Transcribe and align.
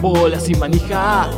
Bola 0.00 0.40
sin 0.40 0.58
manija. 0.58 1.30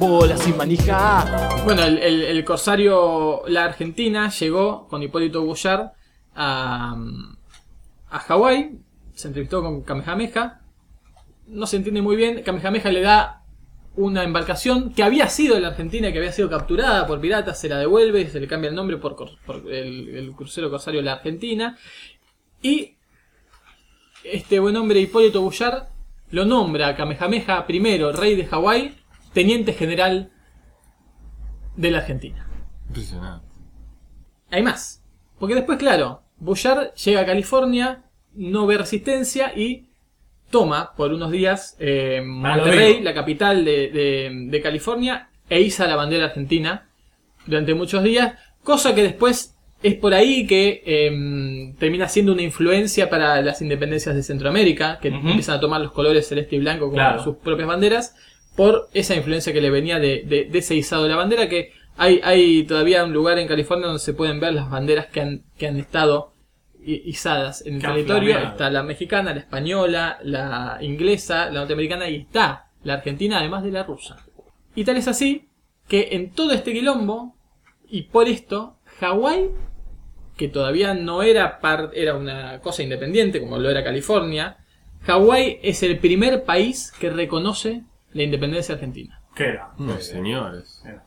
Bola 0.00 0.36
sin 0.36 0.56
manija. 0.56 1.62
Bueno, 1.64 1.84
el, 1.84 2.44
corsario 2.44 3.42
La 3.46 3.66
Argentina 3.66 4.28
llegó 4.30 4.88
con 4.88 5.00
Hipólito 5.00 5.44
Boyard 5.44 5.92
a, 6.34 6.96
a 8.10 8.18
Hawái, 8.18 8.80
se 9.14 9.28
entrevistó 9.28 9.62
con 9.62 9.82
Kamehameha, 9.82 10.60
no 11.46 11.66
se 11.68 11.76
entiende 11.76 12.02
muy 12.02 12.16
bien, 12.16 12.42
Kamehameha 12.42 12.90
le 12.90 13.02
da 13.02 13.44
una 13.94 14.24
embarcación 14.24 14.92
que 14.92 15.04
había 15.04 15.28
sido 15.28 15.60
la 15.60 15.68
Argentina, 15.68 16.10
que 16.10 16.18
había 16.18 16.32
sido 16.32 16.50
capturada 16.50 17.06
por 17.06 17.20
piratas, 17.20 17.60
se 17.60 17.68
la 17.68 17.78
devuelve, 17.78 18.28
se 18.28 18.40
le 18.40 18.48
cambia 18.48 18.70
el 18.70 18.74
nombre 18.74 18.96
por, 18.96 19.16
el, 19.70 20.32
crucero 20.36 20.68
corsario 20.68 21.00
La 21.00 21.12
Argentina, 21.12 21.78
y 22.60 22.96
este 24.24 24.58
buen 24.58 24.74
hombre 24.74 24.98
Hipólito 24.98 25.40
Boyard 25.42 25.93
lo 26.34 26.44
nombra 26.44 26.88
a 26.88 26.96
Kamehameha 26.96 27.64
I, 27.68 27.98
rey 28.12 28.34
de 28.34 28.46
Hawái, 28.46 28.94
teniente 29.32 29.72
general 29.72 30.32
de 31.76 31.90
la 31.90 31.98
Argentina. 31.98 32.46
Impresionante. 32.88 33.46
Hay 34.50 34.62
más. 34.62 35.02
Porque 35.38 35.54
después, 35.54 35.78
claro, 35.78 36.22
Bullard 36.38 36.92
llega 36.94 37.20
a 37.20 37.26
California, 37.26 38.02
no 38.34 38.66
ve 38.66 38.78
resistencia 38.78 39.52
y 39.56 39.86
toma 40.50 40.92
por 40.96 41.12
unos 41.12 41.30
días 41.30 41.76
eh, 41.78 42.18
Ah, 42.20 42.24
Monterrey, 42.26 43.00
la 43.02 43.14
capital 43.14 43.64
de, 43.64 43.90
de- 43.90 44.30
de 44.50 44.60
California, 44.60 45.28
e 45.48 45.60
iza 45.60 45.86
la 45.86 45.96
bandera 45.96 46.26
argentina 46.26 46.88
durante 47.46 47.74
muchos 47.74 48.02
días. 48.02 48.34
Cosa 48.62 48.94
que 48.94 49.02
después 49.02 49.53
es 49.84 49.94
por 49.96 50.14
ahí 50.14 50.46
que 50.46 50.82
eh, 50.86 51.74
termina 51.78 52.08
siendo 52.08 52.32
una 52.32 52.42
influencia 52.42 53.08
para 53.10 53.40
las 53.42 53.60
independencias 53.62 54.14
de 54.14 54.22
Centroamérica, 54.22 54.98
que 55.00 55.08
empiezan 55.08 55.56
a 55.56 55.60
tomar 55.60 55.80
los 55.80 55.92
colores 55.92 56.26
celeste 56.26 56.56
y 56.56 56.58
blanco 56.58 56.86
como 56.86 56.94
Claro. 56.96 57.22
sus 57.22 57.36
propias 57.36 57.68
banderas, 57.68 58.16
por 58.56 58.88
esa 58.94 59.14
influencia 59.14 59.52
que 59.52 59.60
le 59.60 59.70
venía 59.70 59.98
de, 59.98 60.22
de- 60.24 60.44
de 60.46 60.58
ese 60.58 60.74
izado 60.74 61.02
de 61.04 61.10
la 61.10 61.16
bandera, 61.16 61.48
que 61.48 61.72
hay, 61.96 62.20
hay 62.24 62.64
todavía 62.64 63.04
un 63.04 63.12
lugar 63.12 63.38
en 63.38 63.46
California 63.46 63.86
donde 63.86 64.00
se 64.00 64.14
pueden 64.14 64.40
ver 64.40 64.54
las 64.54 64.70
banderas 64.70 65.06
que 65.06 65.20
han, 65.20 65.42
que 65.58 65.66
han 65.68 65.76
estado 65.78 66.32
izadas 66.86 67.64
en 67.66 67.76
el 67.76 67.82
territorio. 67.82 68.32
flameado. 68.34 68.52
Está 68.52 68.70
la 68.70 68.82
mexicana, 68.82 69.32
la 69.34 69.40
española, 69.40 70.18
la 70.22 70.78
inglesa, 70.80 71.46
la 71.46 71.60
norteamericana 71.60 72.08
y 72.08 72.16
está 72.16 72.70
la 72.84 72.94
argentina, 72.94 73.38
además 73.38 73.62
de 73.64 73.70
la 73.70 73.82
rusa. 73.84 74.16
Y 74.74 74.84
tal 74.84 74.96
es 74.96 75.08
así 75.08 75.48
que 75.88 76.08
en 76.12 76.30
todo 76.30 76.52
este 76.52 76.72
quilombo, 76.72 77.34
y 77.88 78.02
por 78.02 78.28
esto, 78.28 78.76
Hawái, 79.00 79.50
que 80.36 80.48
todavía 80.48 80.94
no 80.94 81.22
era, 81.22 81.60
par- 81.60 81.90
era 81.94 82.14
una 82.14 82.58
cosa 82.60 82.82
independiente 82.82 83.40
como 83.40 83.58
lo 83.58 83.70
era 83.70 83.84
California, 83.84 84.56
Hawái 85.06 85.60
es 85.62 85.82
el 85.82 85.98
primer 85.98 86.44
país 86.44 86.92
que 86.98 87.10
reconoce 87.10 87.82
la 88.12 88.22
independencia 88.22 88.74
argentina. 88.74 89.20
¿Qué 89.34 89.44
era? 89.44 89.70
Eh, 89.78 90.00
señores. 90.00 90.82
era. 90.84 91.04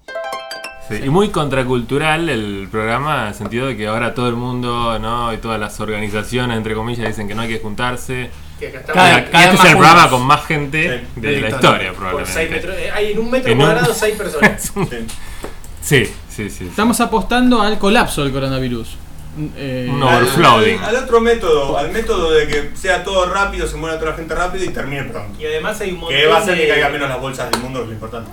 Sí, 0.88 1.02
y 1.06 1.10
muy 1.10 1.30
contracultural 1.30 2.30
el 2.30 2.70
programa, 2.72 3.24
en 3.24 3.28
el 3.30 3.34
sentido 3.34 3.68
de 3.68 3.76
que 3.76 3.88
ahora 3.88 4.14
todo 4.14 4.30
el 4.30 4.36
mundo, 4.36 4.98
¿no? 5.00 5.34
Y 5.34 5.38
todas 5.38 5.60
las 5.60 5.78
organizaciones, 5.82 6.56
entre 6.56 6.76
comillas, 6.76 7.08
dicen 7.08 7.28
que 7.28 7.36
no 7.36 7.42
hay 7.42 7.50
que 7.50 7.60
juntarse. 7.60 8.30
Que 8.58 8.68
acá 8.70 8.80
estamos- 8.80 9.04
Cada- 9.04 9.26
cada 9.30 9.44
este 9.52 9.56
es 9.58 9.64
el 9.66 9.78
programa 9.78 10.10
con 10.10 10.26
más 10.26 10.46
gente 10.46 10.84
Sí, 11.14 11.20
de, 11.22 11.28
de 11.34 11.42
la 11.42 11.50
historia, 11.50 11.78
seis 11.90 11.98
probablemente. 11.98 12.86
eh, 12.86 12.92
hay 12.92 13.12
en 13.12 13.20
un 13.20 13.30
metro 13.32 13.52
En 13.52 13.58
un- 13.58 13.64
cuadrado 13.66 13.94
seis 13.94 14.16
personas. 14.18 14.74
Sí, 15.82 16.06
sí, 16.06 16.06
sí. 16.30 16.50
sí. 16.50 16.68
Estamos 16.68 17.02
apostando 17.02 17.62
al 17.62 17.78
colapso 17.80 18.24
del 18.24 18.32
coronavirus. 18.32 18.98
Eh, 19.56 19.88
Un 19.90 20.02
overflowing. 20.02 20.80
Al, 20.80 20.96
al 20.96 21.04
otro 21.04 21.22
método, 21.22 21.78
al 21.78 21.92
método 21.92 22.32
de 22.32 22.48
que 22.48 22.72
sea 22.76 23.04
todo 23.04 23.32
rápido, 23.32 23.68
se 23.68 23.76
muera 23.78 24.00
toda 24.00 24.12
la 24.12 24.18
gente 24.18 24.34
rápido 24.36 24.66
y 24.66 24.70
termine 24.70 25.04
pronto. 25.04 25.40
Y 25.42 25.46
además 25.46 25.80
hay 25.82 25.92
un 25.92 26.00
montón 26.00 26.18
Que 26.18 26.26
va 26.28 26.36
a 26.38 26.40
hacer 26.40 26.56
de... 26.56 26.62
que 26.64 26.70
caigan 26.70 26.92
menos 26.92 27.10
las 27.10 27.22
bolsas 27.22 27.52
del 27.52 27.62
mundo, 27.62 27.80
que 27.80 27.84
es 27.84 27.88
lo 27.90 27.94
importante. 27.94 28.32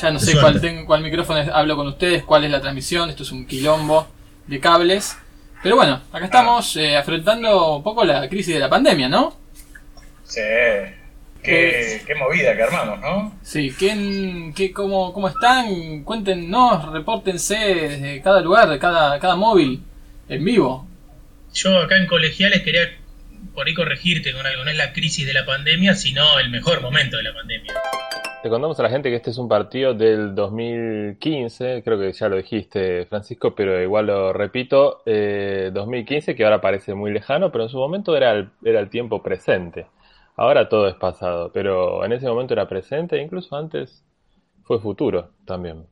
Ya 0.00 0.10
no 0.10 0.18
sé 0.18 0.40
cuál, 0.40 0.60
tengo, 0.60 0.86
cuál 0.86 1.02
micrófono 1.02 1.38
es- 1.40 1.48
hablo 1.48 1.76
con 1.76 1.86
ustedes, 1.86 2.24
cuál 2.24 2.44
es 2.44 2.50
la 2.50 2.60
transmisión. 2.60 3.10
Esto 3.10 3.22
es 3.24 3.30
un 3.32 3.46
quilombo 3.46 4.06
de 4.46 4.58
cables. 4.58 5.16
Pero 5.62 5.76
bueno, 5.76 6.00
acá 6.12 6.24
estamos 6.24 6.74
eh, 6.76 6.96
afrontando 6.96 7.76
un 7.76 7.82
poco 7.84 8.04
la 8.04 8.28
crisis 8.28 8.54
de 8.54 8.60
la 8.60 8.68
pandemia, 8.68 9.08
¿no? 9.08 9.36
Sí. 10.24 10.40
Qué, 11.42 12.02
qué 12.06 12.14
movida 12.14 12.56
que 12.56 12.62
armamos, 12.62 13.00
¿no? 13.00 13.32
Sí, 13.42 13.74
¿quién, 13.76 14.52
qué, 14.54 14.72
cómo, 14.72 15.12
¿cómo 15.12 15.28
están? 15.28 16.02
Cuéntenos, 16.04 16.90
repórtense 16.92 17.56
desde 17.56 18.22
cada 18.22 18.40
lugar, 18.40 18.68
de 18.70 18.78
cada, 18.78 19.18
cada 19.18 19.34
móvil, 19.34 19.82
en 20.28 20.44
vivo. 20.44 20.86
Yo 21.52 21.78
acá 21.78 21.96
en 21.96 22.06
colegiales 22.06 22.62
quería 22.62 22.90
por 23.54 23.66
ahí 23.66 23.74
corregirte 23.74 24.32
con 24.32 24.46
algo. 24.46 24.64
No 24.64 24.70
es 24.70 24.76
la 24.76 24.92
crisis 24.92 25.26
de 25.26 25.34
la 25.34 25.44
pandemia, 25.44 25.94
sino 25.94 26.38
el 26.38 26.50
mejor 26.50 26.80
momento 26.80 27.16
de 27.16 27.24
la 27.24 27.34
pandemia. 27.34 27.74
Le 28.42 28.50
contamos 28.50 28.78
a 28.80 28.82
la 28.82 28.90
gente 28.90 29.08
que 29.08 29.16
este 29.16 29.30
es 29.30 29.38
un 29.38 29.48
partido 29.48 29.94
del 29.94 30.34
2015, 30.34 31.82
creo 31.84 32.00
que 32.00 32.12
ya 32.12 32.28
lo 32.28 32.36
dijiste, 32.36 33.06
Francisco, 33.06 33.54
pero 33.54 33.80
igual 33.80 34.06
lo 34.06 34.32
repito, 34.32 35.02
eh, 35.06 35.70
2015, 35.72 36.34
que 36.34 36.44
ahora 36.44 36.60
parece 36.60 36.92
muy 36.94 37.12
lejano, 37.12 37.52
pero 37.52 37.64
en 37.64 37.70
su 37.70 37.78
momento 37.78 38.16
era 38.16 38.32
el, 38.32 38.48
era 38.64 38.80
el 38.80 38.90
tiempo 38.90 39.22
presente. 39.22 39.86
Ahora 40.34 40.68
todo 40.68 40.88
es 40.88 40.96
pasado, 40.96 41.52
pero 41.52 42.04
en 42.04 42.12
ese 42.12 42.26
momento 42.26 42.54
era 42.54 42.68
presente 42.68 43.16
e 43.16 43.22
incluso 43.22 43.54
antes 43.54 44.02
fue 44.64 44.80
futuro 44.80 45.30
también. 45.44 45.86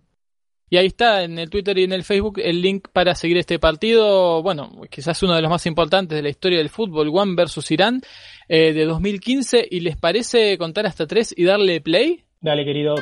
Y 0.73 0.77
ahí 0.77 0.87
está 0.87 1.25
en 1.25 1.37
el 1.41 1.51
Twitter 1.51 1.77
y 1.79 1.83
en 1.83 1.93
el 1.93 2.05
Facebook 2.05 2.39
el 2.39 2.63
link 2.63 2.87
para 2.93 3.17
seguir 3.17 3.37
este 3.39 3.59
partido. 3.59 4.41
Bueno, 4.41 4.71
quizás 4.89 5.21
uno 5.25 5.35
de 5.35 5.43
los 5.43 5.51
más 5.51 5.67
importantes 5.67 6.15
de 6.15 6.23
la 6.23 6.29
historia 6.29 6.59
del 6.59 6.69
fútbol, 6.69 7.11
One 7.13 7.35
versus 7.35 7.69
Irán, 7.73 8.03
eh, 8.49 8.73
de 8.73 8.85
2015. 8.85 9.67
¿Y 9.69 9.81
les 9.81 9.97
parece 9.97 10.57
contar 10.59 10.87
hasta 10.87 11.09
tres 11.09 11.35
y 11.37 11.43
darle 11.43 11.81
play? 11.81 12.25
Dale, 12.41 12.65
querido. 12.65 12.95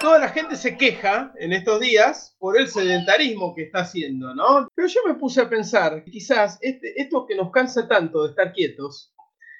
Toda 0.00 0.20
la 0.20 0.28
gente 0.28 0.54
se 0.54 0.76
queja 0.76 1.32
en 1.40 1.52
estos 1.52 1.80
días 1.80 2.36
por 2.38 2.56
el 2.56 2.68
sedentarismo 2.68 3.52
que 3.52 3.64
está 3.64 3.80
haciendo, 3.80 4.32
¿no? 4.32 4.68
Pero 4.72 4.86
yo 4.86 5.00
me 5.04 5.14
puse 5.14 5.40
a 5.40 5.48
pensar, 5.48 6.04
quizás 6.04 6.60
este, 6.62 7.02
esto 7.02 7.26
que 7.26 7.34
nos 7.34 7.50
cansa 7.50 7.88
tanto 7.88 8.22
de 8.22 8.30
estar 8.30 8.52
quietos, 8.52 9.12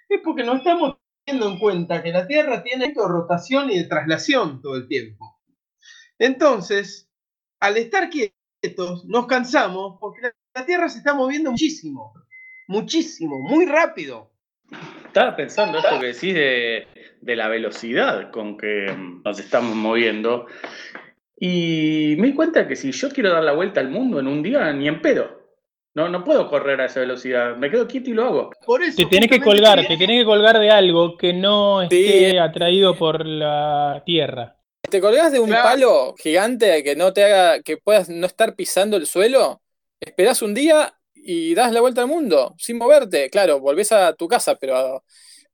es 0.08 0.20
porque 0.22 0.44
no 0.44 0.58
estamos 0.58 0.94
teniendo 1.24 1.50
en 1.50 1.58
cuenta 1.58 2.04
que 2.04 2.12
la 2.12 2.28
Tierra 2.28 2.62
tiene 2.62 2.84
esto 2.86 3.02
de 3.02 3.08
rotación 3.08 3.68
y 3.68 3.78
de 3.78 3.88
traslación 3.88 4.62
todo 4.62 4.76
el 4.76 4.86
tiempo. 4.86 5.40
Entonces, 6.20 7.07
al 7.60 7.76
estar 7.76 8.08
quietos, 8.10 9.04
nos 9.06 9.26
cansamos 9.26 9.98
porque 10.00 10.22
la, 10.22 10.34
la 10.54 10.66
Tierra 10.66 10.88
se 10.88 10.98
está 10.98 11.14
moviendo 11.14 11.50
muchísimo, 11.50 12.12
muchísimo, 12.68 13.38
muy 13.40 13.66
rápido. 13.66 14.30
Estaba 15.06 15.34
pensando 15.36 15.78
esto 15.78 15.98
que 15.98 16.06
decís 16.08 16.34
de, 16.34 16.86
de 17.20 17.36
la 17.36 17.48
velocidad 17.48 18.30
con 18.30 18.56
que 18.58 18.92
mm, 18.92 19.22
nos 19.24 19.38
estamos 19.40 19.74
moviendo. 19.74 20.46
Y 21.40 22.16
me 22.18 22.28
di 22.28 22.34
cuenta 22.34 22.66
que 22.66 22.76
si 22.76 22.90
yo 22.92 23.08
quiero 23.10 23.32
dar 23.32 23.44
la 23.44 23.52
vuelta 23.52 23.80
al 23.80 23.90
mundo 23.90 24.18
en 24.20 24.26
un 24.26 24.42
día, 24.42 24.72
ni 24.72 24.88
en 24.88 25.00
pedo. 25.00 25.38
No, 25.94 26.08
no 26.08 26.22
puedo 26.22 26.48
correr 26.48 26.80
a 26.80 26.84
esa 26.84 27.00
velocidad. 27.00 27.56
Me 27.56 27.70
quedo 27.70 27.88
quieto 27.88 28.10
y 28.10 28.12
lo 28.14 28.24
hago. 28.24 28.50
Por 28.64 28.82
eso, 28.82 28.96
Te 28.96 29.06
tenés 29.06 29.28
que 29.30 29.40
colgar, 29.40 29.84
te 29.86 29.92
es- 29.94 29.98
tenés 29.98 30.20
que 30.20 30.24
colgar 30.24 30.58
de 30.58 30.70
algo 30.70 31.16
que 31.16 31.32
no 31.32 31.82
esté 31.82 32.38
atraído 32.38 32.94
por 32.96 33.26
la 33.26 34.02
tierra. 34.04 34.57
¿Te 34.90 35.00
colgás 35.00 35.32
de 35.32 35.40
un 35.40 35.48
Claro. 35.48 35.64
palo 35.64 36.14
gigante 36.18 36.82
que 36.82 36.96
no 36.96 37.12
te 37.12 37.24
haga, 37.24 37.62
que 37.62 37.76
puedas 37.76 38.08
no 38.08 38.26
estar 38.26 38.54
pisando 38.54 38.96
el 38.96 39.06
suelo? 39.06 39.60
Esperás 40.00 40.42
un 40.42 40.54
día 40.54 40.94
y 41.14 41.54
das 41.54 41.72
la 41.72 41.80
vuelta 41.80 42.00
al 42.02 42.06
mundo 42.08 42.54
sin 42.58 42.78
moverte. 42.78 43.28
Claro, 43.30 43.60
volvés 43.60 43.92
a 43.92 44.14
tu 44.14 44.28
casa, 44.28 44.54
pero 44.56 45.04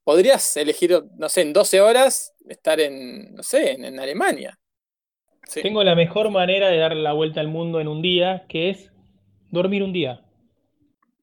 podrías 0.04 0.56
elegir, 0.56 1.02
no 1.16 1.28
sé, 1.28 1.40
en 1.42 1.52
12 1.52 1.80
horas 1.80 2.32
estar 2.48 2.78
en, 2.80 3.34
no 3.34 3.42
sé, 3.42 3.72
en, 3.72 3.84
en 3.84 3.98
Alemania. 3.98 4.58
Sí. 5.48 5.62
Tengo 5.62 5.82
la 5.82 5.94
mejor 5.94 6.30
manera 6.30 6.68
de 6.68 6.78
dar 6.78 6.94
la 6.94 7.12
vuelta 7.12 7.40
al 7.40 7.48
mundo 7.48 7.80
en 7.80 7.88
un 7.88 8.02
día, 8.02 8.46
que 8.48 8.70
es 8.70 8.90
dormir 9.50 9.82
un 9.82 9.92
día. 9.92 10.20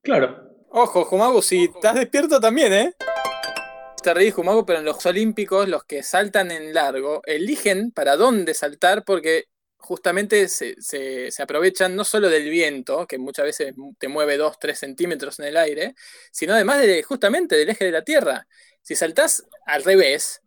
Claro. 0.01 0.49
Ojo, 0.69 1.05
Jumagu, 1.05 1.41
si 1.41 1.65
estás 1.65 1.95
despierto 1.95 2.39
también, 2.39 2.73
¿eh? 2.73 2.93
Te 4.03 4.13
reís, 4.15 4.33
pero 4.65 4.79
en 4.79 4.85
los 4.85 5.05
Olímpicos, 5.05 5.67
los 5.67 5.83
que 5.83 6.01
saltan 6.01 6.49
en 6.51 6.73
largo, 6.73 7.21
eligen 7.25 7.91
para 7.91 8.15
dónde 8.17 8.53
saltar 8.55 9.03
porque 9.05 9.45
justamente 9.77 10.47
se, 10.47 10.75
se- 10.81 11.29
se 11.31 11.43
aprovechan 11.43 11.95
no 11.95 12.03
solo 12.03 12.27
del 12.29 12.49
viento, 12.49 13.05
que 13.05 13.19
muchas 13.19 13.45
veces 13.45 13.73
te 13.99 14.07
mueve 14.07 14.37
2, 14.37 14.57
3 14.59 14.77
centímetros 14.79 15.39
en 15.39 15.45
el 15.45 15.57
aire, 15.57 15.93
sino 16.31 16.53
además 16.53 16.81
de, 16.81 17.03
justamente 17.03 17.55
del 17.55 17.69
eje 17.69 17.85
de 17.85 17.91
la 17.91 18.03
Tierra. 18.03 18.47
Si 18.81 18.95
saltás 18.95 19.45
al 19.67 19.83
revés, 19.83 20.41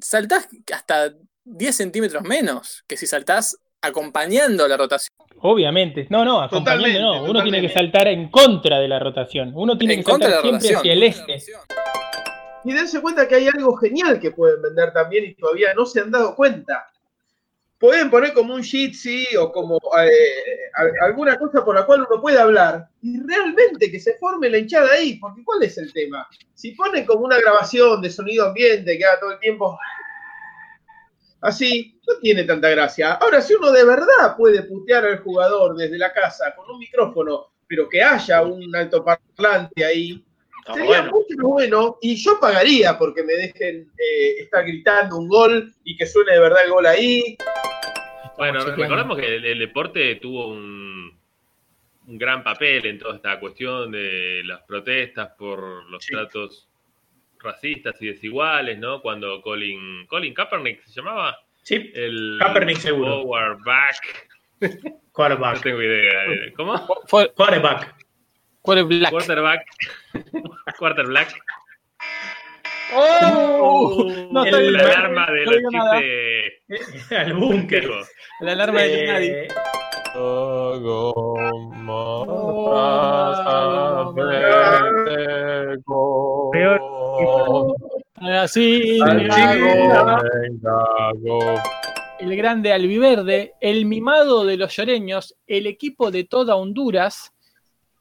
saltás 0.00 0.48
hasta 0.72 1.12
10 1.44 1.74
centímetros 1.76 2.22
menos 2.22 2.84
que 2.86 2.96
si 2.96 3.06
saltás 3.08 3.56
acompañando 3.80 4.68
la 4.68 4.76
rotación. 4.76 5.08
Obviamente, 5.40 6.06
no, 6.08 6.24
no, 6.24 6.40
acompañando 6.40 6.84
Totalmente, 6.86 7.00
no. 7.00 7.24
Uno 7.28 7.42
tiene 7.42 7.60
que 7.60 7.68
saltar 7.68 8.06
en 8.06 8.30
contra 8.30 8.78
de 8.78 8.86
la 8.86 9.00
rotación. 9.00 9.50
Uno 9.56 9.76
tiene 9.76 9.94
En 9.94 10.04
que 10.04 10.10
saltar 10.10 10.30
la 10.30 10.40
siempre 10.40 10.50
rotación. 10.52 10.78
hacia 10.78 10.92
el 10.92 11.02
este. 11.02 11.42
Y 12.64 12.72
dense 12.72 13.00
cuenta 13.00 13.26
que 13.26 13.34
hay 13.34 13.48
algo 13.48 13.76
genial 13.76 14.20
que 14.20 14.30
pueden 14.30 14.62
vender 14.62 14.92
también 14.92 15.24
y 15.24 15.34
todavía 15.34 15.74
no 15.74 15.84
se 15.84 16.00
han 16.00 16.10
dado 16.10 16.34
cuenta. 16.34 16.88
Pueden 17.78 18.10
poner 18.10 18.32
como 18.32 18.54
un 18.54 18.62
Jitsi 18.62 19.36
o 19.36 19.50
como 19.50 19.76
eh, 19.76 20.70
alguna 21.00 21.36
cosa 21.36 21.64
por 21.64 21.74
la 21.74 21.84
cual 21.84 22.06
uno 22.08 22.20
puede 22.20 22.38
hablar 22.38 22.88
y 23.02 23.20
realmente 23.20 23.90
que 23.90 23.98
se 23.98 24.14
forme 24.18 24.48
la 24.48 24.58
hinchada 24.58 24.92
ahí, 24.92 25.18
porque 25.18 25.42
¿cuál 25.44 25.64
es 25.64 25.76
el 25.78 25.92
tema? 25.92 26.28
Si 26.54 26.72
ponen 26.72 27.04
como 27.04 27.24
una 27.24 27.40
grabación 27.40 28.00
de 28.00 28.10
sonido 28.10 28.46
ambiente 28.46 28.96
que 28.96 29.04
haga 29.04 29.18
todo 29.18 29.32
el 29.32 29.40
tiempo 29.40 29.76
así, 31.40 32.00
no 32.06 32.18
tiene 32.20 32.44
tanta 32.44 32.70
gracia. 32.70 33.14
Ahora, 33.14 33.42
si 33.42 33.54
uno 33.54 33.72
de 33.72 33.84
verdad 33.84 34.36
puede 34.36 34.62
putear 34.62 35.04
al 35.04 35.18
jugador 35.18 35.76
desde 35.76 35.98
la 35.98 36.12
casa 36.12 36.54
con 36.54 36.70
un 36.70 36.78
micrófono, 36.78 37.52
pero 37.66 37.88
que 37.88 38.02
haya 38.02 38.42
un 38.42 38.74
altoparlante 38.74 39.84
ahí, 39.84 40.24
Está 40.62 40.74
sería 40.74 40.88
bueno. 41.02 41.10
mucho 41.12 41.34
más 41.36 41.46
bueno 41.46 41.98
y 42.00 42.14
yo 42.16 42.38
pagaría 42.40 42.96
porque 42.98 43.22
me 43.24 43.32
dejen 43.34 43.90
eh, 43.98 44.34
estar 44.42 44.64
gritando 44.64 45.16
un 45.18 45.28
gol 45.28 45.74
y 45.84 45.96
que 45.96 46.06
suene 46.06 46.32
de 46.34 46.38
verdad 46.40 46.64
el 46.64 46.70
gol 46.70 46.86
ahí. 46.86 47.36
Bueno, 48.38 48.60
chequeando. 48.60 48.82
recordemos 48.82 49.18
que 49.18 49.26
el, 49.36 49.44
el 49.44 49.58
deporte 49.58 50.14
tuvo 50.16 50.48
un, 50.48 51.18
un 52.06 52.18
gran 52.18 52.42
papel 52.44 52.86
en 52.86 52.98
toda 52.98 53.16
esta 53.16 53.38
cuestión 53.40 53.90
de 53.90 54.42
las 54.44 54.62
protestas 54.62 55.30
por 55.36 55.84
los 55.90 56.02
Sí. 56.04 56.12
tratos 56.14 56.68
racistas 57.40 58.00
y 58.00 58.06
desiguales, 58.06 58.78
¿no? 58.78 59.02
Cuando 59.02 59.42
Colin, 59.42 60.06
Colin 60.06 60.32
Kaepernick 60.32 60.84
se 60.84 60.92
llamaba, 61.00 61.36
Sí, 61.64 61.90
el 61.94 62.38
Kaepernick 62.40 62.78
seguro. 62.78 63.22
forward 63.22 63.58
back, 63.64 64.30
no 64.84 65.00
quarterback. 65.12 65.60
tengo 65.62 65.82
idea. 65.82 66.12
¿Cómo? 66.56 66.78
Fue, 67.08 67.32
Quarterback. 67.32 67.96
Fue 70.76 70.92
Black. 71.06 71.34
¡Oh! 72.94 74.04
No, 74.30 74.44
El- 74.44 74.48
estoy- 74.48 74.70
La 74.72 74.82
alarma 74.84 75.26
de 75.30 75.44
no 75.44 75.52
los 75.52 75.62
chistes 75.72 77.12
Al 77.12 77.32
búnker. 77.34 77.90
La 78.40 78.52
alarma 78.52 78.80
de 78.82 79.04
Eh, 79.04 79.06
nadie. 79.06 79.48
Así, 88.16 88.98
el 92.20 92.36
grande 92.36 92.72
albiverde, 92.72 93.54
el 93.60 93.84
mimado 93.86 94.44
de 94.44 94.56
los 94.56 94.76
lloreños, 94.76 95.34
el 95.46 95.66
equipo 95.66 96.10
de 96.10 96.24
toda 96.24 96.54
Honduras 96.56 97.32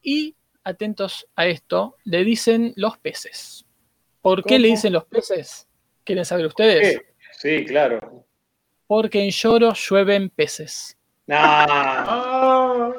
y, 0.04 0.36
atentos 0.64 1.28
a 1.36 1.48
esto, 1.48 1.98
le 2.04 2.24
dicen 2.24 2.74
los 2.76 2.98
peces. 2.98 3.66
¿Por 4.22 4.44
qué 4.44 4.60
le 4.60 4.68
dicen 4.70 4.94
los 4.94 5.06
peces? 5.06 5.68
¿Quieren 6.04 6.26
saber 6.26 6.46
ustedes? 6.46 7.02
Sí, 7.32 7.66
claro. 7.66 8.26
Porque 8.88 9.24
en 9.24 9.32
lloro 9.32 9.74
llueven 9.74 10.30
peces. 10.30 10.98
Nah. 11.26 12.92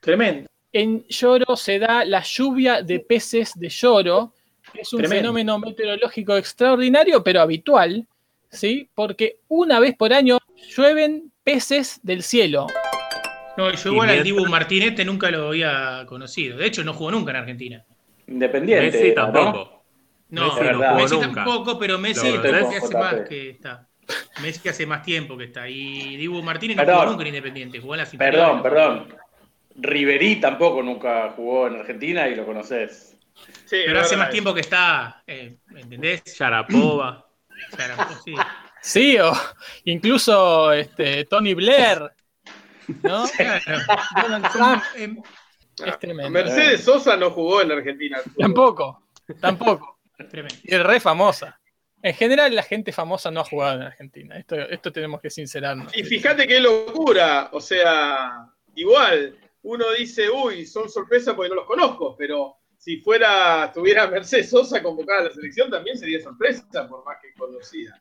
Tremendo. 0.00 0.48
En 0.72 1.04
lloro 1.08 1.56
se 1.56 1.78
da 1.78 2.04
la 2.04 2.22
lluvia 2.22 2.82
de 2.82 3.00
peces 3.00 3.52
de 3.54 3.68
lloro, 3.68 4.34
que 4.72 4.82
es 4.82 4.92
un 4.92 4.98
Tremendo. 4.98 5.22
fenómeno 5.22 5.58
meteorológico 5.58 6.36
extraordinario, 6.36 7.22
pero 7.24 7.40
habitual, 7.40 8.06
¿sí? 8.50 8.90
Porque 8.94 9.40
una 9.48 9.80
vez 9.80 9.96
por 9.96 10.12
año 10.12 10.38
llueven 10.76 11.32
peces 11.42 11.98
del 12.02 12.22
cielo. 12.22 12.66
No, 13.56 13.72
yo 13.72 13.92
igual 13.92 14.10
al 14.10 14.22
Dibu 14.22 14.46
Martínez 14.46 14.90
este 14.90 15.04
nunca 15.04 15.30
lo 15.30 15.48
había 15.48 16.04
conocido. 16.06 16.58
De 16.58 16.66
hecho, 16.66 16.84
no 16.84 16.92
jugó 16.94 17.10
nunca 17.10 17.30
en 17.30 17.36
Argentina. 17.36 17.84
Independiente. 18.26 18.98
Messi 18.98 19.14
tampoco. 19.14 19.84
No, 20.28 20.46
Messi 20.54 20.60
no 20.60 20.78
jugó 20.78 20.94
Messi 20.96 21.14
nunca. 21.14 21.44
tampoco, 21.44 21.78
pero 21.78 21.98
Messi 21.98 22.32
Lo 22.32 22.42
que 22.42 22.48
hace 22.48 22.80
JP. 22.80 22.94
más 22.94 23.14
que 23.28 23.50
está. 23.50 23.88
Messi 24.42 24.68
hace 24.68 24.86
más 24.86 25.02
tiempo 25.02 25.36
que 25.36 25.44
está. 25.44 25.68
Y 25.68 26.16
Dibu 26.16 26.42
Martínez 26.42 26.76
no 26.76 26.84
jugó 26.84 27.06
nunca 27.06 27.22
en 27.22 27.28
Independiente, 27.28 27.80
jugó 27.80 27.94
en 27.94 27.98
las 28.00 28.10
Perdón, 28.10 28.62
perdón. 28.62 29.14
Riverí 29.76 30.36
tampoco 30.36 30.82
nunca 30.82 31.32
jugó 31.36 31.66
en 31.66 31.76
Argentina 31.76 32.28
y 32.28 32.34
lo 32.34 32.46
conoces. 32.46 33.18
Sí, 33.66 33.82
Pero 33.84 34.00
hace 34.00 34.16
más 34.16 34.30
tiempo 34.30 34.54
que 34.54 34.60
está, 34.60 35.22
eh, 35.26 35.56
¿entendés? 35.76 36.22
Sharapova. 36.24 37.26
Sí. 38.24 38.34
Sí, 38.80 39.18
o 39.18 39.32
incluso 39.84 40.72
este, 40.72 41.24
Tony 41.24 41.54
Blair, 41.54 42.10
¿no? 43.02 43.24
Claro. 43.36 43.62
Donald 44.22 44.52
Trump. 44.52 44.82
Em, 44.96 45.22
Es 45.84 45.98
tremendo. 45.98 46.30
Mercedes 46.30 46.84
Sosa 46.84 47.16
no 47.16 47.30
jugó 47.30 47.62
en 47.62 47.72
Argentina. 47.72 48.18
Tampoco, 48.38 49.02
tampoco. 49.40 49.98
tremendo. 50.30 50.54
Y 50.62 50.74
es 50.74 50.82
re 50.82 51.00
famosa. 51.00 51.60
En 52.02 52.14
general, 52.14 52.54
la 52.54 52.62
gente 52.62 52.92
famosa 52.92 53.30
no 53.30 53.40
ha 53.40 53.44
jugado 53.44 53.76
en 53.80 53.82
Argentina. 53.82 54.36
Esto, 54.38 54.54
esto 54.56 54.92
tenemos 54.92 55.20
que 55.20 55.28
sincerarnos. 55.30 55.96
Y 55.96 56.04
fíjate 56.04 56.46
qué 56.46 56.60
locura, 56.60 57.48
o 57.52 57.60
sea, 57.60 58.46
igual, 58.74 59.36
uno 59.62 59.84
dice, 59.98 60.30
uy, 60.30 60.66
son 60.66 60.88
sorpresas 60.88 61.34
porque 61.34 61.48
no 61.48 61.56
los 61.56 61.66
conozco, 61.66 62.14
pero 62.16 62.58
si 62.78 62.98
fuera, 62.98 63.72
tuviera 63.74 64.06
Mercedes 64.06 64.50
Sosa 64.50 64.82
convocada 64.82 65.20
a 65.20 65.24
la 65.24 65.30
selección 65.32 65.70
también 65.70 65.98
sería 65.98 66.20
sorpresa, 66.20 66.86
por 66.88 67.04
más 67.04 67.16
que 67.20 67.32
conocida. 67.36 68.00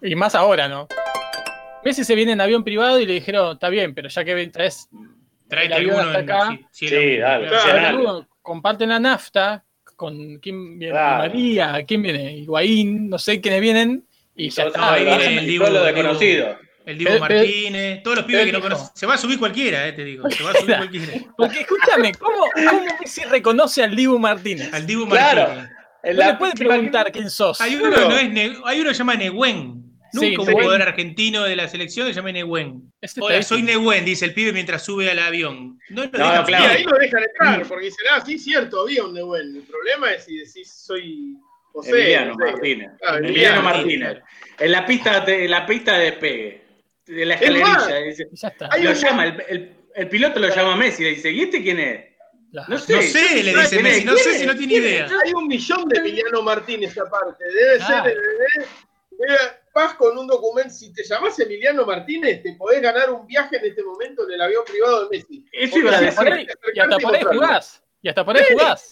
Y 0.00 0.14
más 0.14 0.34
ahora, 0.34 0.68
¿no? 0.68 0.88
Messi 1.84 2.04
se 2.04 2.14
viene 2.14 2.32
en 2.32 2.40
avión 2.40 2.62
privado 2.64 2.98
y 3.00 3.06
le 3.06 3.14
dijeron, 3.14 3.54
está 3.54 3.68
bien, 3.68 3.94
pero 3.94 4.08
ya 4.08 4.24
que 4.24 4.46
traes 4.48 4.88
Tráete 5.48 5.66
El 5.66 5.72
avión 5.74 6.00
alguno 6.00 6.18
hasta 6.18 6.20
en 6.20 6.30
acá. 6.30 6.66
si 6.70 6.88
Sí, 6.88 6.94
lo- 7.16 7.22
dale. 7.22 7.48
claro. 7.48 7.64
Claro. 7.70 8.28
Comparten 8.40 8.88
la 8.88 8.98
nafta 8.98 9.64
con 9.96 10.38
quién 10.38 10.78
viene 10.78 10.92
Claro. 10.92 11.18
María, 11.18 11.84
quién 11.86 12.02
viene 12.02 12.36
Higuaín, 12.38 13.08
no 13.10 13.18
sé 13.18 13.40
quiénes 13.40 13.60
vienen 13.60 14.04
y 14.34 14.48
ya 14.50 14.64
está. 14.64 14.94
ahí 14.94 15.04
viene 15.04 15.38
el 15.38 15.46
Dibu- 15.46 16.56
el 16.84 17.20
Martínez, 17.20 18.02
todos 18.02 18.16
los 18.16 18.26
pibes 18.26 18.46
que 18.46 18.52
no 18.52 18.60
conocen. 18.60 18.88
Se 18.94 19.06
va 19.06 19.14
a 19.14 19.18
subir 19.18 19.38
cualquiera, 19.38 19.86
eh, 19.86 19.92
te 19.92 20.04
digo. 20.04 20.28
Se 20.30 20.42
va 20.42 20.50
a 20.50 20.54
subir 20.54 20.76
cualquiera. 20.78 21.12
Porque 21.36 21.60
escúchame, 21.60 22.12
¿cómo, 22.14 22.46
cómo 22.52 22.84
Messi 23.00 23.22
reconoce 23.24 23.84
al 23.84 23.94
Dibu 23.94 24.18
Martínez? 24.18 24.72
Al 24.74 24.84
Dibu 24.86 25.06
Claro. 25.08 25.42
Martínez. 25.48 25.70
En 26.02 26.16
No 26.16 26.26
le 26.26 26.34
puede 26.34 26.52
preguntar 26.54 27.12
quién 27.12 27.30
sos. 27.30 27.60
Hay 27.60 27.76
uno, 27.76 27.92
Claro. 27.92 28.08
no 28.08 28.16
es 28.18 28.58
hay 28.64 28.80
uno 28.80 28.88
que 28.88 28.94
se 28.94 28.98
llama 28.98 29.14
Nehuen. 29.14 29.81
Nunca 30.14 30.26
Sí, 30.28 30.36
un 30.36 30.46
Nehuen. 30.46 30.62
jugador 30.64 30.82
argentino 30.82 31.42
de 31.44 31.56
la 31.56 31.68
selección 31.68 32.06
se 32.06 32.12
llama 32.12 32.32
Nehuen. 32.32 32.92
Este 33.00 33.20
Hola, 33.22 33.42
soy. 33.42 33.62
Nehuen, 33.62 34.04
dice 34.04 34.24
el 34.26 34.34
pibe 34.34 34.52
mientras 34.52 34.84
sube 34.84 35.10
al 35.10 35.18
avión. 35.18 35.78
No 35.90 36.04
lo 36.04 36.10
No, 36.10 36.18
dejan 36.30 36.44
claro. 36.44 36.64
ahí 36.74 36.84
lo 36.84 36.96
dejan 36.98 37.22
entrar, 37.22 37.66
porque 37.66 37.86
dicen, 37.86 38.06
ah, 38.12 38.22
sí, 38.24 38.38
cierto, 38.38 38.82
había 38.82 39.04
un 39.04 39.14
Nehuen. 39.14 39.56
El 39.56 39.62
problema 39.62 40.10
es 40.12 40.24
si 40.24 40.36
decís, 40.36 40.70
soy 40.70 41.36
José. 41.72 41.90
Emiliano. 41.90 42.34
Martínez. 42.34 42.90
Ah, 43.06 43.16
Emiliano 43.16 43.28
Emiliano 43.28 43.62
Martínez. 43.62 44.18
En 44.58 44.72
la 44.72 44.84
pista 44.86 45.20
de, 45.20 45.44
en 45.46 45.50
la 45.50 45.64
pista 45.66 45.96
de 45.98 46.04
despegue. 46.04 46.62
De 47.06 47.24
la 47.26 47.34
escalerilla. 47.34 47.96
dice- 48.06 48.28
Y 48.30 48.36
ya 48.36 48.48
está. 48.48 48.68
Hay 48.70 48.82
lo 48.82 48.90
un- 48.90 48.96
llama, 48.96 49.24
el, 49.26 49.42
el- 49.48 49.76
el 49.94 50.08
piloto 50.08 50.40
lo 50.40 50.48
llama 50.54 50.74
a 50.74 50.76
Messi 50.76 51.02
le 51.04 51.10
dice, 51.10 51.30
¿y 51.30 51.40
este 51.40 51.62
quién 51.62 51.80
es? 51.80 52.04
La- 52.52 52.66
No 52.68 52.78
sé. 52.78 52.94
No 52.96 53.00
sé, 53.02 53.42
le 53.42 53.54
dice 53.54 53.68
¿Quién 53.70 53.86
es? 53.86 53.92
Messi, 53.94 54.04
no 54.04 54.12
¿Quién 54.12 54.24
sé 54.24 54.30
es? 54.32 54.40
si 54.40 54.46
no 54.46 54.56
tiene 54.56 54.72
¿Quién 54.74 54.84
es? 54.84 54.90
idea. 54.90 55.08
Hay 55.24 55.32
un 55.32 55.48
millón 55.48 55.88
de 55.88 55.98
Emiliano 55.98 56.42
Martínez 56.42 56.98
aparte. 56.98 57.44
Debe 57.44 57.78
Ah. 57.82 58.02
ser. 58.04 58.14
debe- 58.14 58.66
vas 59.74 59.94
con 59.94 60.16
un 60.18 60.26
documento. 60.26 60.70
Si 60.70 60.92
te 60.92 61.02
llamás 61.04 61.38
Emiliano 61.40 61.84
Martínez, 61.86 62.42
te 62.42 62.54
podés 62.54 62.80
ganar 62.82 63.10
un 63.10 63.26
viaje 63.26 63.56
en 63.56 63.64
este 63.66 63.82
momento 63.82 64.24
en 64.28 64.34
el 64.34 64.40
avión 64.42 64.62
privado 64.66 65.08
de 65.08 65.16
Messi. 65.18 65.44
Eso 65.52 65.78
iba 65.78 65.90
a 65.92 65.98
si 65.98 66.04
Y 66.04 66.08
hasta 66.08 66.24
decir. 66.24 66.24
por 66.24 66.32
ahí- 66.38 66.46
y 66.74 66.80
hasta 66.80 66.98
por 66.98 67.14
ahí 67.14 67.22
jugás. 67.22 67.84
Y 68.02 68.08
hasta 68.08 68.24
por 68.24 68.36
ahí 68.36 68.44
jugás. 68.52 68.88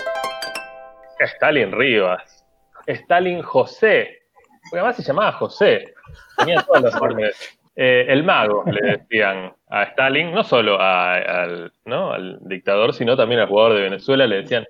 Stalin 1.19 1.73
Rivas. 1.73 2.47
Stalin 2.87 3.43
José. 3.43 4.23
Porque 4.63 4.79
además 4.79 4.97
se 4.97 5.03
llamaba 5.03 5.33
José. 5.33 5.95
Tenía 6.39 6.63
todos 6.63 6.83
los 6.83 6.95
nombres. 6.95 7.59
Eh, 7.77 8.07
el 8.09 8.25
mago, 8.25 8.65
le 8.67 8.99
decían 8.99 9.55
a 9.69 9.85
Stalin, 9.85 10.33
no 10.35 10.45
solo 10.45 10.79
a- 10.81 11.15
al, 11.15 11.73
¿no? 11.85 12.13
al 12.13 12.39
dictador, 12.43 12.93
sino 12.93 13.17
también 13.17 13.41
al 13.41 13.49
jugador 13.49 13.75
de 13.75 13.83
Venezuela, 13.83 14.27
le 14.27 14.43
decían 14.43 14.67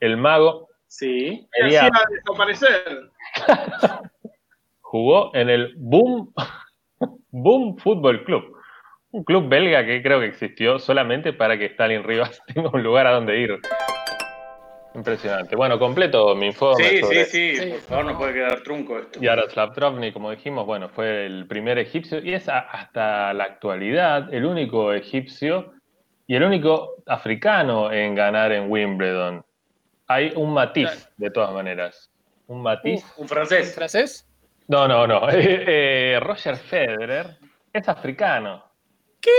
el 0.00 0.16
mago. 0.16 0.68
Sí. 0.86 1.48
Medía- 1.60 1.84
hacía 1.86 2.02
desaparecer. 2.10 3.10
jugó 4.92 5.34
en 5.34 5.48
el 5.48 5.72
Boom, 5.78 6.34
Boom 7.30 7.78
Fútbol 7.78 8.24
Club. 8.24 8.44
Un 9.10 9.24
club 9.24 9.48
belga 9.48 9.86
que 9.86 10.02
creo 10.02 10.20
que 10.20 10.26
existió 10.26 10.78
solamente 10.78 11.32
para 11.32 11.56
que 11.58 11.64
Stalin 11.66 12.04
Rivas 12.04 12.42
tenga 12.54 12.68
un 12.70 12.82
lugar 12.82 13.06
a 13.06 13.12
donde 13.12 13.38
ir. 13.40 13.58
Impresionante. 14.94 15.56
Bueno, 15.56 15.78
completo 15.78 16.34
mi 16.34 16.48
informe. 16.48 16.84
Sí, 16.84 17.00
sobre 17.00 17.24
sí, 17.24 17.56
sí, 17.56 17.56
Sí. 17.56 17.70
por 17.70 17.80
favor, 17.80 18.04
no 18.04 18.18
puede 18.18 18.34
quedar 18.34 18.62
trunco 18.62 18.98
esto. 18.98 19.18
Yaroslav 19.18 19.72
Trovny, 19.72 20.12
como 20.12 20.30
dijimos, 20.30 20.66
bueno, 20.66 20.90
fue 20.90 21.24
el 21.24 21.46
primer 21.46 21.78
egipcio 21.78 22.18
y 22.22 22.34
es 22.34 22.46
a- 22.50 22.58
hasta 22.58 23.32
la 23.32 23.44
actualidad 23.44 24.32
el 24.34 24.44
único 24.44 24.92
egipcio 24.92 25.72
y 26.26 26.36
el 26.36 26.42
único 26.42 26.96
africano 27.06 27.90
en 27.90 28.14
ganar 28.14 28.52
en 28.52 28.70
Wimbledon. 28.70 29.42
Hay 30.06 30.34
un 30.36 30.52
matiz, 30.52 31.08
de 31.16 31.30
todas 31.30 31.54
maneras. 31.54 32.10
Un 32.46 32.60
matiz. 32.62 33.02
Un 33.16 33.26
francés. 33.26 33.74
¿Francés? 33.74 34.28
No, 34.72 34.88
no, 34.88 35.06
no. 35.06 35.28
Eh, 35.30 36.18
Roger 36.22 36.56
Federer 36.56 37.26
es 37.74 37.88
africano. 37.90 38.64
¿Qué? 39.20 39.30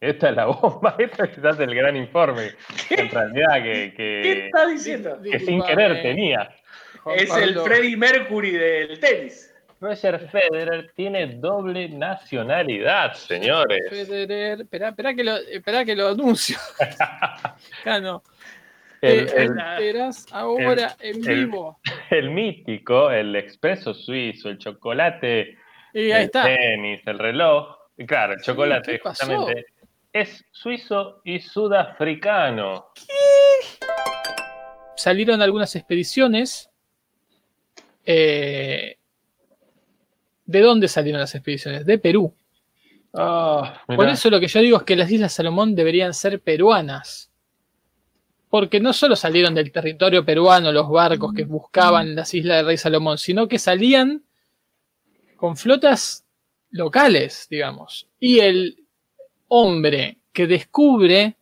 Esta 0.00 0.30
es 0.30 0.36
la 0.36 0.46
bomba, 0.46 0.96
esta 0.98 1.26
es 1.26 1.34
quizás 1.34 1.60
el 1.60 1.74
gran 1.74 1.94
informe. 1.94 2.52
En 2.88 3.10
realidad 3.10 3.62
que, 3.62 3.92
¿Qué 3.94 4.22
que, 4.22 4.46
está 4.46 4.66
diciendo? 4.66 5.20
que 5.22 5.38
sin 5.40 5.62
querer 5.62 6.00
tenía. 6.00 6.56
Juan 7.02 7.18
Es 7.18 7.36
el. 7.36 7.60
Freddie 7.60 7.98
Mercury 7.98 8.52
del 8.52 8.98
tenis. 8.98 9.54
Roger 9.78 10.18
Federer 10.30 10.90
tiene 10.94 11.26
doble 11.36 11.90
nacionalidad, 11.90 13.12
señores. 13.14 13.80
Federer, 13.90 14.62
esperá, 14.62 14.88
esperá 14.88 15.14
que 15.14 15.24
lo, 15.24 15.36
esperá 15.36 15.84
que 15.84 15.96
lo 15.96 16.08
anuncio. 16.08 16.56
Acá 17.80 18.00
no. 18.00 18.22
El, 19.02 19.26
Te 19.26 19.42
el- 19.44 19.48
enterás 19.58 20.26
ahora 20.30 20.94
en 21.00 21.28
el- 21.28 21.46
vivo. 21.46 21.78
el 22.10 22.30
mítico, 22.30 23.10
el 23.10 23.34
expreso 23.36 23.94
suizo, 23.94 24.50
el 24.50 24.58
chocolate 24.58 25.56
Y 25.94 26.10
ahí 26.10 26.10
el 26.12 26.22
está. 26.22 26.44
tenis, 26.44 27.00
el 27.06 27.18
reloj. 27.18 27.76
Y 27.96 28.06
claro, 28.06 28.34
el 28.34 28.40
chocolate, 28.42 28.98
justamente, 28.98 29.66
es 30.12 30.44
suizo 30.52 31.20
y 31.24 31.40
sudafricano. 31.40 32.86
Salieron 34.96 35.40
algunas 35.40 35.74
expediciones. 35.76 36.70
Eh, 38.04 38.96
¿De 40.44 40.60
dónde 40.60 40.88
salieron 40.88 41.20
las 41.20 41.34
expediciones? 41.34 41.86
De 41.86 41.98
Perú. 41.98 42.34
Ah, 43.14 43.82
Por 43.86 44.08
eso 44.08 44.30
lo 44.30 44.38
que 44.40 44.46
yo 44.48 44.60
digo 44.60 44.76
es 44.78 44.82
que 44.84 44.96
las 44.96 45.10
Islas 45.10 45.32
Salomón 45.32 45.74
deberían 45.74 46.12
ser 46.14 46.40
peruanas. 46.40 47.29
Porque 48.50 48.80
no 48.80 48.92
solo 48.92 49.16
salieron 49.16 49.54
del 49.54 49.72
territorio 49.72 50.24
peruano 50.24 50.72
los 50.72 50.90
barcos 50.90 51.32
que 51.32 51.44
buscaban 51.44 52.14
las 52.14 52.34
Islas 52.34 52.58
del 52.58 52.66
Rey 52.66 52.76
Salomón, 52.76 53.16
sino 53.16 53.48
que 53.48 53.58
salían 53.58 54.24
con 55.36 55.56
flotas 55.56 56.26
locales, 56.70 57.46
digamos. 57.48 58.08
Y 58.18 58.40
el 58.40 58.84
hombre 59.48 60.18
que 60.32 60.46
descubre, 60.46 61.36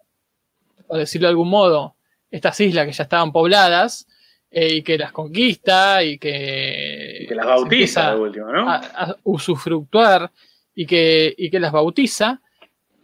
por 0.86 0.98
decirlo 0.98 1.26
de 1.26 1.30
algún 1.30 1.50
modo, 1.50 1.96
estas 2.30 2.60
islas 2.60 2.86
que 2.86 2.92
ya 2.92 3.04
estaban 3.04 3.32
pobladas 3.32 4.06
eh, 4.50 4.74
y 4.74 4.82
que 4.82 4.98
las 4.98 5.12
conquista 5.12 6.02
y 6.02 6.18
que, 6.18 7.26
Que 7.28 7.34
las 7.34 7.46
bautiza 7.46 7.64
empieza 7.64 8.14
de 8.14 8.20
último, 8.20 8.52
¿no? 8.52 8.70
a, 8.70 8.76
a 8.76 9.16
usufructuar 9.24 10.30
y 10.74 10.86
que, 10.86 11.34
y 11.36 11.50
que 11.50 11.60
las 11.60 11.72
bautiza, 11.72 12.40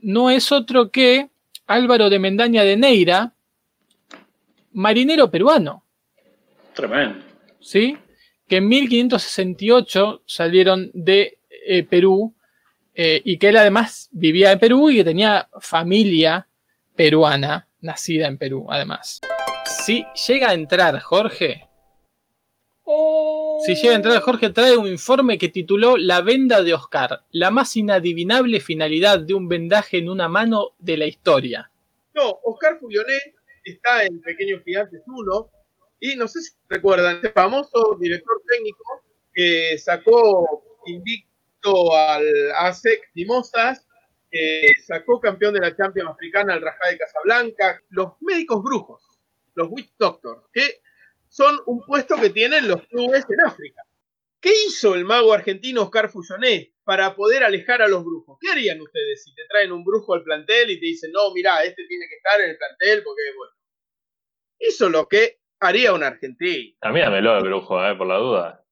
no 0.01 0.31
es 0.31 0.53
otro 0.53 0.91
que 0.91 1.29
Álvaro 1.67 2.09
de 2.09 2.19
Mendaña 2.19 2.63
de 2.63 2.77
Neira, 2.77 3.34
marinero 4.75 5.31
peruano, 5.31 5.85
Tremendo. 6.75 7.25
¿sí? 7.61 7.97
Que 8.47 8.57
en 8.57 8.69
1568 8.69 10.23
salieron 10.27 10.91
de 10.93 11.39
eh, 11.67 11.83
Perú 11.85 12.35
eh, 12.95 13.23
y 13.25 13.39
que 13.39 13.49
él 13.49 13.57
además 13.57 14.09
vivía 14.13 14.53
en 14.53 14.59
Perú 14.59 14.91
y 14.91 14.97
que 14.97 15.05
tenía 15.05 15.49
familia 15.61 16.47
peruana, 16.95 17.69
nacida 17.81 18.27
en 18.27 18.39
Perú, 18.39 18.67
además. 18.69 19.21
Si 19.65 20.05
llega 20.29 20.51
a 20.51 20.55
entrar 20.55 21.01
Jorge, 21.01 21.69
si 23.65 23.75
llega 23.77 23.93
a 23.93 23.97
entrar 23.97 24.21
Jorge, 24.21 24.51
trae 24.51 24.77
un 24.77 24.87
informe 24.87 25.39
que 25.39 25.49
tituló 25.49 25.97
La 25.97 26.21
venda 26.21 26.63
de 26.63 26.75
Oscar, 26.75 27.25
la 27.31 27.51
más 27.51 27.77
inadivinable 27.77 28.61
finalidad 28.61 29.21
de 29.21 29.35
un 29.35 29.49
vendaje 29.49 29.99
en 29.99 30.11
una 30.11 30.29
mano 30.29 30.73
de 30.79 30.99
la 30.99 31.07
historia. 31.07 31.71
No, 32.15 32.41
Oscar 32.45 32.79
Fulioné 32.79 33.35
está 33.65 34.05
en 34.05 34.21
Pequeños 34.21 34.63
Gigantes 34.65 35.03
1 35.07 35.51
y 36.01 36.17
no 36.17 36.29
sé 36.29 36.43
si 36.43 36.53
recuerdan, 36.69 37.17
este 37.17 37.31
famoso 37.31 37.97
director 37.99 38.43
técnico 38.47 39.03
que 39.33 39.79
sacó 39.79 40.81
invicto 40.87 41.97
al 41.97 42.25
ASEC 42.57 43.11
Mimosas, 43.15 43.87
que 44.31 44.73
sacó 44.87 45.19
campeón 45.19 45.55
de 45.55 45.61
la 45.61 45.75
Champions 45.75 46.11
Africana 46.11 46.55
al 46.55 46.61
Rajá 46.61 46.91
de 46.91 46.99
Casablanca, 46.99 47.81
los 47.89 48.13
médicos 48.21 48.63
brujos, 48.63 49.03
los 49.55 49.69
Witch 49.71 49.95
Doctors, 49.99 50.43
que 50.53 50.83
son 51.29 51.59
un 51.67 51.81
puesto 51.87 52.17
que 52.17 52.31
tienen 52.31 52.69
los 52.69 52.87
clubes 52.89 53.25
en 53.29 53.41
África. 53.47 53.83
¿Qué 54.41 54.53
hizo 54.67 54.95
el 54.95 55.05
mago 55.05 55.33
argentino 55.33 55.85
Oscar 55.85 56.11
Fulloné 56.11 56.74
para 56.85 57.15
poder 57.15 57.43
alejar 57.43 57.83
a 57.83 57.89
los 57.89 58.05
brujos? 58.05 58.39
¿Qué 58.41 58.51
harían 58.51 58.81
ustedes 58.81 59.25
si 59.25 59.35
te 59.35 59.43
traen 59.49 59.73
un 59.73 59.85
brujo 59.85 60.15
al 60.15 60.23
plantel 60.23 60.71
y 60.71 60.79
te 60.79 60.87
dicen, 60.87 61.11
no, 61.13 61.33
mira, 61.33 61.63
este 61.65 61.87
tiene 61.87 62.07
que 62.09 62.17
estar 62.17 62.41
en 62.41 62.51
el 62.51 62.59
plantel 62.59 63.03
porque 63.03 63.29
es 63.29 63.37
bueno? 63.37 63.53
Hizo 64.59 64.89
lo 64.89 65.09
que 65.09 65.41
haría 65.61 65.93
un 65.93 66.03
argentino. 66.03 66.77
A 66.83 66.93
mí 66.93 67.01
dámelo 67.01 67.39
el 67.39 67.45
brujo, 67.45 67.85
eh, 67.85 67.97
por 67.97 68.07
la 68.07 68.19
duda. 68.19 68.67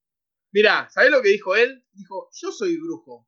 Mirá, 0.52 0.88
¿sabés 0.90 1.10
lo 1.10 1.22
que 1.22 1.30
dijo 1.30 1.56
él? 1.56 1.84
Dijo, 1.92 2.28
yo 2.32 2.52
soy 2.52 2.76
brujo. 2.76 3.26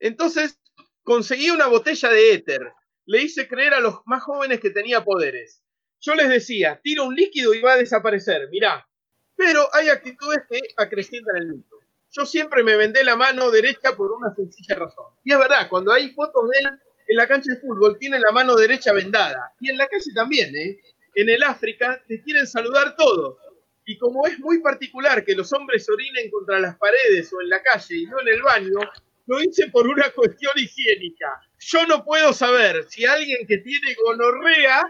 Entonces 0.00 0.60
conseguí 1.02 1.50
una 1.50 1.68
botella 1.68 2.10
de 2.10 2.34
éter. 2.34 2.60
Le 3.06 3.22
hice 3.22 3.46
creer 3.46 3.74
a 3.74 3.80
los 3.80 4.00
más 4.06 4.22
jóvenes 4.22 4.60
que 4.60 4.70
tenía 4.70 5.04
poderes. 5.04 5.62
Yo 6.00 6.14
les 6.14 6.28
decía, 6.28 6.80
tira 6.82 7.02
un 7.02 7.14
líquido 7.14 7.54
y 7.54 7.60
va 7.60 7.74
a 7.74 7.78
desaparecer, 7.78 8.48
mirá. 8.50 8.88
Pero 9.36 9.66
hay 9.72 9.88
actitudes 9.88 10.40
que 10.50 10.60
acrecientan 10.76 11.36
el 11.36 11.48
mito. 11.48 11.73
Yo 12.16 12.24
siempre 12.24 12.62
me 12.62 12.76
vendé 12.76 13.02
la 13.02 13.16
mano 13.16 13.50
derecha 13.50 13.96
por 13.96 14.12
una 14.12 14.32
sencilla 14.34 14.76
razón. 14.76 15.06
Y 15.24 15.32
es 15.32 15.38
verdad, 15.38 15.68
cuando 15.68 15.92
hay 15.92 16.12
fotos 16.14 16.48
de 16.48 16.58
él 16.60 16.70
en 17.08 17.16
la 17.16 17.26
cancha 17.26 17.52
de 17.52 17.60
fútbol, 17.60 17.98
tiene 17.98 18.20
la 18.20 18.30
mano 18.30 18.54
derecha 18.54 18.92
vendada. 18.92 19.52
Y 19.60 19.70
en 19.70 19.78
la 19.78 19.88
calle 19.88 20.12
también, 20.14 20.54
¿eh? 20.54 20.78
En 21.16 21.28
el 21.28 21.42
África 21.42 22.00
te 22.06 22.22
quieren 22.22 22.46
saludar 22.46 22.94
todos. 22.94 23.38
Y 23.84 23.98
como 23.98 24.26
es 24.28 24.38
muy 24.38 24.60
particular 24.60 25.24
que 25.24 25.34
los 25.34 25.52
hombres 25.52 25.88
orinen 25.90 26.30
contra 26.30 26.60
las 26.60 26.76
paredes 26.78 27.32
o 27.32 27.40
en 27.40 27.48
la 27.48 27.60
calle 27.62 27.96
y 27.96 28.06
no 28.06 28.20
en 28.20 28.28
el 28.28 28.42
baño, 28.42 28.78
lo 29.26 29.42
hice 29.42 29.68
por 29.70 29.88
una 29.88 30.08
cuestión 30.14 30.52
higiénica. 30.56 31.40
Yo 31.58 31.84
no 31.86 32.04
puedo 32.04 32.32
saber 32.32 32.84
si 32.88 33.04
alguien 33.04 33.44
que 33.46 33.58
tiene 33.58 33.94
gonorrea 33.94 34.84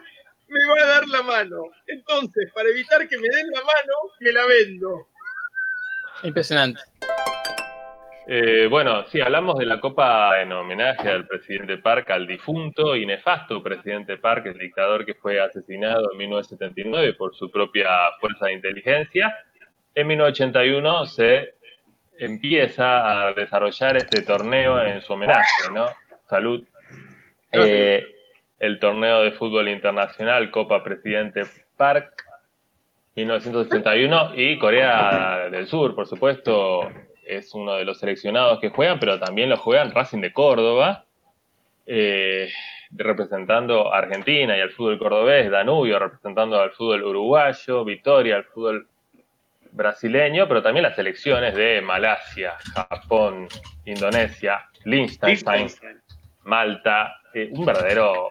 me 0.48 0.64
va 0.66 0.84
a 0.84 0.88
dar 0.88 1.08
la 1.08 1.22
mano. 1.22 1.56
Entonces, 1.86 2.52
para 2.54 2.68
evitar 2.68 3.08
que 3.08 3.16
me 3.16 3.28
den 3.28 3.46
la 3.50 3.60
mano, 3.60 3.94
me 4.20 4.30
la 4.30 4.44
vendo. 4.46 5.08
Impresionante. 6.24 6.80
Eh, 8.26 8.66
bueno, 8.70 9.04
sí, 9.08 9.20
hablamos 9.20 9.58
de 9.58 9.66
la 9.66 9.78
Copa 9.80 10.40
en 10.40 10.50
homenaje 10.52 11.10
al 11.10 11.26
presidente 11.26 11.76
Park, 11.76 12.10
al 12.10 12.26
difunto 12.26 12.96
y 12.96 13.04
nefasto 13.04 13.62
presidente 13.62 14.16
Park, 14.16 14.46
el 14.46 14.58
dictador 14.58 15.04
que 15.04 15.12
fue 15.12 15.38
asesinado 15.38 16.10
en 16.12 16.18
1979 16.18 17.12
por 17.14 17.34
su 17.36 17.50
propia 17.50 17.90
fuerza 18.18 18.46
de 18.46 18.54
inteligencia. 18.54 19.36
En 19.94 20.06
1981 20.06 21.06
se 21.06 21.54
empieza 22.18 23.26
a 23.28 23.34
desarrollar 23.34 23.98
este 23.98 24.22
torneo 24.22 24.82
en 24.82 25.02
su 25.02 25.12
homenaje, 25.12 25.70
¿no? 25.74 25.86
Salud. 26.26 26.64
Eh, 27.52 28.06
el 28.58 28.78
torneo 28.78 29.22
de 29.22 29.32
fútbol 29.32 29.68
internacional 29.68 30.50
Copa 30.50 30.82
Presidente 30.82 31.42
Park 31.76 32.23
1981 33.16 34.32
y 34.34 34.58
Corea 34.58 35.48
del 35.50 35.66
Sur, 35.66 35.94
por 35.94 36.06
supuesto, 36.06 36.90
es 37.24 37.54
uno 37.54 37.74
de 37.74 37.84
los 37.84 37.98
seleccionados 37.98 38.60
que 38.60 38.70
juegan, 38.70 38.98
pero 38.98 39.18
también 39.20 39.48
lo 39.48 39.56
juegan 39.56 39.92
Racing 39.92 40.20
de 40.20 40.32
Córdoba, 40.32 41.04
eh, 41.86 42.50
representando 42.90 43.92
a 43.92 43.98
Argentina 43.98 44.56
y 44.56 44.60
al 44.60 44.70
fútbol 44.70 44.98
cordobés, 44.98 45.50
Danubio 45.50 45.98
representando 45.98 46.60
al 46.60 46.70
fútbol 46.70 47.04
uruguayo, 47.04 47.84
Vitoria 47.84 48.36
al 48.36 48.44
fútbol 48.44 48.88
brasileño, 49.72 50.48
pero 50.48 50.62
también 50.62 50.84
las 50.84 50.96
selecciones 50.96 51.54
de 51.54 51.80
Malasia, 51.82 52.54
Japón, 52.74 53.48
Indonesia, 53.84 54.68
Liechtenstein, 54.84 55.68
Malta, 56.44 57.16
eh, 57.32 57.50
un 57.52 57.64
verdadero 57.64 58.30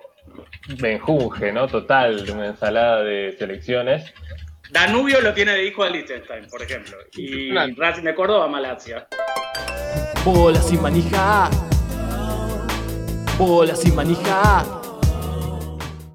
menjunje, 0.82 1.52
¿no? 1.52 1.68
Total, 1.68 2.30
una 2.32 2.48
ensalada 2.48 3.04
de 3.04 3.34
selecciones. 3.38 4.14
Danubio 4.74 5.22
lo 5.22 5.36
tiene 5.36 5.52
de 5.52 5.68
hijo 5.68 5.84
de 5.84 5.92
Liechtenstein, 5.92 6.48
por 6.50 6.60
ejemplo. 6.64 6.98
Y 7.12 7.52
Claro. 7.52 7.74
Racing 7.78 8.02
de 8.02 8.16
Córdoba, 8.16 8.48
Malasia. 8.48 9.08
Bola 10.26 10.60
sin 10.60 10.82
manija. 10.82 11.48
Bola 13.38 13.76
sin 13.76 13.94
manija. 13.94 14.66